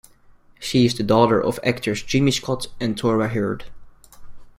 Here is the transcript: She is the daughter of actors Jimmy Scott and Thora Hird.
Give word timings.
She 0.59 0.87
is 0.87 0.95
the 0.97 1.03
daughter 1.03 1.39
of 1.39 1.59
actors 1.63 2.01
Jimmy 2.01 2.31
Scott 2.31 2.65
and 2.79 2.99
Thora 2.99 3.27
Hird. 3.27 3.65